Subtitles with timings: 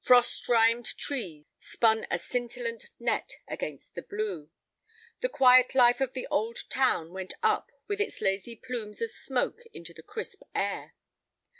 [0.00, 4.50] Frost rimed trees spun a scintillant net against the blue.
[5.20, 9.60] The quiet life of the old town went up with its lazy plumes of smoke
[9.72, 10.96] into the crisp air.